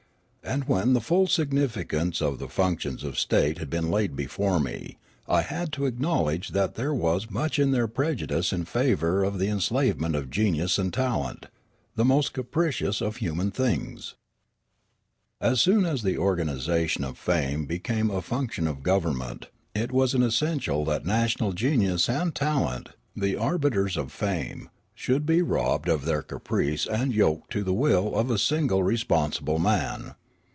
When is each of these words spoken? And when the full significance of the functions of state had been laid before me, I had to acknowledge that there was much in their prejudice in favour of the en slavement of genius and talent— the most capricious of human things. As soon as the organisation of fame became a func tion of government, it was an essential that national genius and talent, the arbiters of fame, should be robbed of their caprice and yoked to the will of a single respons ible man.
And 0.43 0.67
when 0.67 0.91
the 0.93 1.01
full 1.01 1.27
significance 1.27 2.19
of 2.19 2.39
the 2.39 2.49
functions 2.49 3.03
of 3.03 3.17
state 3.19 3.59
had 3.59 3.69
been 3.69 3.91
laid 3.91 4.15
before 4.15 4.59
me, 4.59 4.97
I 5.27 5.43
had 5.43 5.71
to 5.73 5.85
acknowledge 5.85 6.49
that 6.49 6.73
there 6.73 6.93
was 6.95 7.29
much 7.29 7.59
in 7.59 7.69
their 7.71 7.87
prejudice 7.87 8.51
in 8.51 8.65
favour 8.65 9.23
of 9.23 9.37
the 9.37 9.47
en 9.49 9.59
slavement 9.61 10.15
of 10.15 10.31
genius 10.31 10.79
and 10.79 10.91
talent— 10.91 11.45
the 11.95 12.03
most 12.03 12.33
capricious 12.33 13.01
of 13.01 13.17
human 13.17 13.51
things. 13.51 14.15
As 15.39 15.61
soon 15.61 15.85
as 15.85 16.01
the 16.01 16.17
organisation 16.17 17.03
of 17.03 17.19
fame 17.19 17.65
became 17.65 18.09
a 18.09 18.19
func 18.21 18.51
tion 18.53 18.67
of 18.67 18.83
government, 18.83 19.45
it 19.75 19.91
was 19.91 20.15
an 20.15 20.23
essential 20.23 20.83
that 20.85 21.05
national 21.05 21.53
genius 21.53 22.09
and 22.09 22.33
talent, 22.33 22.89
the 23.15 23.37
arbiters 23.37 23.95
of 23.95 24.11
fame, 24.11 24.69
should 24.95 25.23
be 25.25 25.43
robbed 25.43 25.87
of 25.87 26.03
their 26.03 26.23
caprice 26.23 26.87
and 26.87 27.13
yoked 27.13 27.51
to 27.51 27.63
the 27.63 27.75
will 27.75 28.15
of 28.15 28.31
a 28.31 28.39
single 28.39 28.79
respons 28.79 29.39
ible 29.39 29.61
man. 29.61 30.15